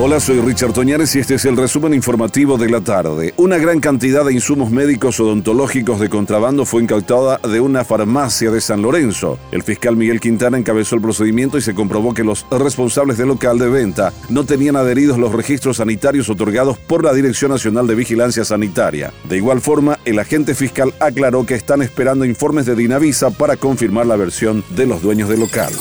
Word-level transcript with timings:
Hola, 0.00 0.20
soy 0.20 0.40
Richard 0.40 0.74
Toñares 0.74 1.16
y 1.16 1.18
este 1.18 1.34
es 1.34 1.44
el 1.44 1.56
resumen 1.56 1.92
informativo 1.92 2.56
de 2.56 2.70
la 2.70 2.80
tarde. 2.80 3.34
Una 3.36 3.58
gran 3.58 3.80
cantidad 3.80 4.24
de 4.24 4.32
insumos 4.32 4.70
médicos 4.70 5.18
odontológicos 5.18 5.98
de 5.98 6.08
contrabando 6.08 6.64
fue 6.64 6.84
incautada 6.84 7.38
de 7.38 7.58
una 7.58 7.84
farmacia 7.84 8.52
de 8.52 8.60
San 8.60 8.80
Lorenzo. 8.80 9.40
El 9.50 9.64
fiscal 9.64 9.96
Miguel 9.96 10.20
Quintana 10.20 10.56
encabezó 10.56 10.94
el 10.94 11.02
procedimiento 11.02 11.58
y 11.58 11.62
se 11.62 11.74
comprobó 11.74 12.14
que 12.14 12.22
los 12.22 12.46
responsables 12.48 13.18
del 13.18 13.26
local 13.26 13.58
de 13.58 13.68
venta 13.70 14.12
no 14.28 14.44
tenían 14.44 14.76
adheridos 14.76 15.18
los 15.18 15.32
registros 15.32 15.78
sanitarios 15.78 16.30
otorgados 16.30 16.78
por 16.78 17.02
la 17.02 17.12
Dirección 17.12 17.50
Nacional 17.50 17.88
de 17.88 17.96
Vigilancia 17.96 18.44
Sanitaria. 18.44 19.12
De 19.24 19.36
igual 19.36 19.60
forma, 19.60 19.98
el 20.04 20.20
agente 20.20 20.54
fiscal 20.54 20.94
aclaró 21.00 21.44
que 21.44 21.56
están 21.56 21.82
esperando 21.82 22.24
informes 22.24 22.66
de 22.66 22.76
Dinavisa 22.76 23.30
para 23.30 23.56
confirmar 23.56 24.06
la 24.06 24.14
versión 24.14 24.62
de 24.76 24.86
los 24.86 25.02
dueños 25.02 25.28
del 25.28 25.40
local. 25.40 25.72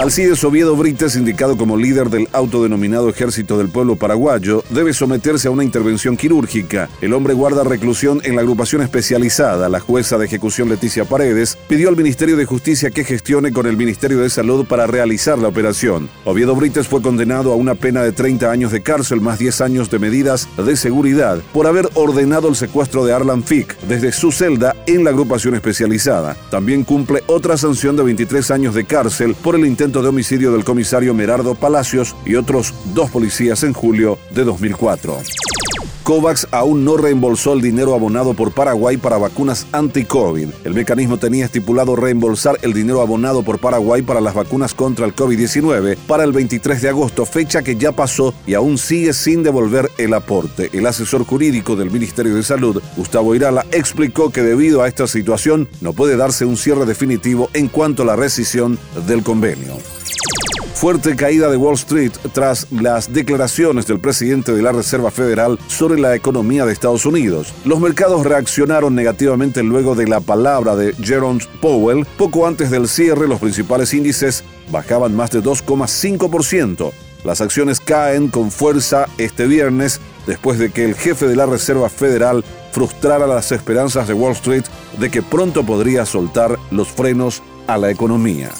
Alcides 0.00 0.42
Oviedo 0.42 0.74
Brites, 0.74 1.14
indicado 1.14 1.56
como 1.56 1.76
líder 1.76 2.10
del 2.10 2.28
autodenominado 2.32 3.08
Ejército 3.08 3.56
del 3.56 3.68
Pueblo 3.68 3.94
Paraguayo, 3.94 4.64
debe 4.70 4.92
someterse 4.92 5.46
a 5.46 5.52
una 5.52 5.62
intervención 5.62 6.16
quirúrgica. 6.16 6.90
El 7.00 7.12
hombre 7.12 7.32
guarda 7.32 7.62
reclusión 7.62 8.20
en 8.24 8.34
la 8.34 8.42
agrupación 8.42 8.82
especializada. 8.82 9.68
La 9.68 9.78
jueza 9.78 10.18
de 10.18 10.26
ejecución 10.26 10.68
Leticia 10.68 11.04
Paredes 11.04 11.56
pidió 11.68 11.88
al 11.88 11.96
Ministerio 11.96 12.36
de 12.36 12.44
Justicia 12.44 12.90
que 12.90 13.04
gestione 13.04 13.52
con 13.52 13.66
el 13.66 13.76
Ministerio 13.76 14.18
de 14.18 14.30
Salud 14.30 14.66
para 14.66 14.88
realizar 14.88 15.38
la 15.38 15.46
operación. 15.46 16.10
Oviedo 16.24 16.56
Brites 16.56 16.88
fue 16.88 17.00
condenado 17.00 17.52
a 17.52 17.56
una 17.56 17.76
pena 17.76 18.02
de 18.02 18.10
30 18.10 18.50
años 18.50 18.72
de 18.72 18.82
cárcel 18.82 19.20
más 19.20 19.38
10 19.38 19.60
años 19.60 19.90
de 19.90 20.00
medidas 20.00 20.48
de 20.56 20.76
seguridad 20.76 21.40
por 21.52 21.68
haber 21.68 21.88
ordenado 21.94 22.48
el 22.48 22.56
secuestro 22.56 23.04
de 23.04 23.12
Arlan 23.12 23.44
Fick 23.44 23.78
desde 23.82 24.10
su 24.10 24.32
celda 24.32 24.74
en 24.86 25.04
la 25.04 25.10
agrupación 25.10 25.54
especializada. 25.54 26.36
También 26.50 26.82
cumple 26.82 27.22
otra 27.28 27.56
sanción 27.56 27.96
de 27.96 28.02
23 28.02 28.50
años 28.50 28.74
de 28.74 28.84
cárcel 28.84 29.36
por 29.36 29.54
el 29.54 29.64
intento 29.64 29.83
de 29.92 30.08
homicidio 30.08 30.50
del 30.50 30.64
comisario 30.64 31.12
Merardo 31.12 31.54
Palacios 31.54 32.16
y 32.24 32.36
otros 32.36 32.72
dos 32.94 33.10
policías 33.10 33.62
en 33.64 33.74
julio 33.74 34.18
de 34.30 34.44
2004. 34.44 35.18
COVAX 36.04 36.48
aún 36.50 36.84
no 36.84 36.98
reembolsó 36.98 37.54
el 37.54 37.62
dinero 37.62 37.94
abonado 37.94 38.34
por 38.34 38.52
Paraguay 38.52 38.98
para 38.98 39.16
vacunas 39.16 39.66
anti-COVID. 39.72 40.50
El 40.64 40.74
mecanismo 40.74 41.16
tenía 41.16 41.46
estipulado 41.46 41.96
reembolsar 41.96 42.58
el 42.60 42.74
dinero 42.74 43.00
abonado 43.00 43.42
por 43.42 43.58
Paraguay 43.58 44.02
para 44.02 44.20
las 44.20 44.34
vacunas 44.34 44.74
contra 44.74 45.06
el 45.06 45.16
COVID-19 45.16 45.96
para 46.06 46.24
el 46.24 46.32
23 46.32 46.82
de 46.82 46.90
agosto, 46.90 47.24
fecha 47.24 47.62
que 47.62 47.76
ya 47.76 47.92
pasó 47.92 48.34
y 48.46 48.52
aún 48.52 48.76
sigue 48.76 49.14
sin 49.14 49.42
devolver 49.42 49.90
el 49.96 50.12
aporte. 50.12 50.68
El 50.74 50.86
asesor 50.86 51.24
jurídico 51.24 51.74
del 51.74 51.90
Ministerio 51.90 52.34
de 52.34 52.42
Salud, 52.42 52.82
Gustavo 52.98 53.34
Irala, 53.34 53.64
explicó 53.72 54.28
que 54.28 54.42
debido 54.42 54.82
a 54.82 54.88
esta 54.88 55.06
situación 55.06 55.70
no 55.80 55.94
puede 55.94 56.18
darse 56.18 56.44
un 56.44 56.58
cierre 56.58 56.84
definitivo 56.84 57.48
en 57.54 57.68
cuanto 57.68 58.02
a 58.02 58.06
la 58.06 58.16
rescisión 58.16 58.78
del 59.06 59.22
convenio. 59.22 59.78
Fuerte 60.84 61.16
caída 61.16 61.48
de 61.48 61.56
Wall 61.56 61.76
Street 61.76 62.12
tras 62.34 62.70
las 62.70 63.10
declaraciones 63.10 63.86
del 63.86 64.00
presidente 64.00 64.52
de 64.52 64.60
la 64.60 64.70
Reserva 64.70 65.10
Federal 65.10 65.58
sobre 65.66 65.98
la 65.98 66.14
economía 66.14 66.66
de 66.66 66.74
Estados 66.74 67.06
Unidos. 67.06 67.54
Los 67.64 67.80
mercados 67.80 68.26
reaccionaron 68.26 68.94
negativamente 68.94 69.62
luego 69.62 69.94
de 69.94 70.06
la 70.06 70.20
palabra 70.20 70.76
de 70.76 70.92
Jerome 70.92 71.40
Powell. 71.62 72.04
Poco 72.18 72.46
antes 72.46 72.70
del 72.70 72.86
cierre, 72.86 73.26
los 73.26 73.40
principales 73.40 73.94
índices 73.94 74.44
bajaban 74.70 75.16
más 75.16 75.30
de 75.30 75.42
2,5%. 75.42 76.92
Las 77.24 77.40
acciones 77.40 77.80
caen 77.80 78.28
con 78.28 78.50
fuerza 78.50 79.06
este 79.16 79.46
viernes 79.46 80.02
después 80.26 80.58
de 80.58 80.70
que 80.70 80.84
el 80.84 80.96
jefe 80.96 81.26
de 81.26 81.36
la 81.36 81.46
Reserva 81.46 81.88
Federal 81.88 82.44
frustrara 82.72 83.26
las 83.26 83.52
esperanzas 83.52 84.06
de 84.06 84.12
Wall 84.12 84.32
Street 84.32 84.64
de 84.98 85.10
que 85.10 85.22
pronto 85.22 85.64
podría 85.64 86.04
soltar 86.04 86.58
los 86.70 86.88
frenos 86.88 87.42
a 87.66 87.78
la 87.78 87.90
economía. 87.90 88.50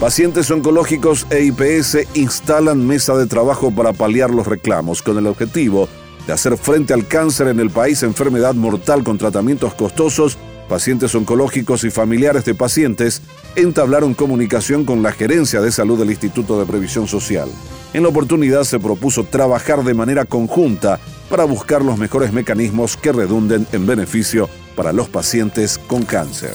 Pacientes 0.00 0.50
oncológicos 0.50 1.26
e 1.28 1.44
IPS 1.44 2.16
instalan 2.16 2.86
mesa 2.86 3.14
de 3.18 3.26
trabajo 3.26 3.70
para 3.70 3.92
paliar 3.92 4.30
los 4.30 4.46
reclamos 4.46 5.02
con 5.02 5.18
el 5.18 5.26
objetivo 5.26 5.90
de 6.26 6.32
hacer 6.32 6.56
frente 6.56 6.94
al 6.94 7.06
cáncer 7.06 7.48
en 7.48 7.60
el 7.60 7.68
país, 7.68 8.02
enfermedad 8.02 8.54
mortal 8.54 9.04
con 9.04 9.18
tratamientos 9.18 9.74
costosos. 9.74 10.38
Pacientes 10.70 11.14
oncológicos 11.14 11.84
y 11.84 11.90
familiares 11.90 12.46
de 12.46 12.54
pacientes 12.54 13.20
entablaron 13.56 14.14
comunicación 14.14 14.86
con 14.86 15.02
la 15.02 15.12
gerencia 15.12 15.60
de 15.60 15.70
salud 15.70 15.98
del 15.98 16.10
Instituto 16.10 16.58
de 16.58 16.64
Previsión 16.64 17.06
Social. 17.06 17.50
En 17.92 18.02
la 18.02 18.08
oportunidad 18.08 18.64
se 18.64 18.80
propuso 18.80 19.24
trabajar 19.24 19.84
de 19.84 19.92
manera 19.92 20.24
conjunta 20.24 20.98
para 21.28 21.44
buscar 21.44 21.84
los 21.84 21.98
mejores 21.98 22.32
mecanismos 22.32 22.96
que 22.96 23.12
redunden 23.12 23.66
en 23.72 23.86
beneficio 23.86 24.48
para 24.76 24.94
los 24.94 25.10
pacientes 25.10 25.76
con 25.76 26.04
cáncer. 26.04 26.54